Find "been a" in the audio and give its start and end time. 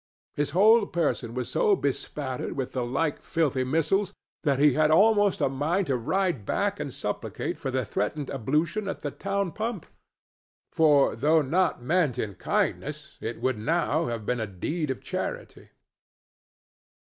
14.25-14.47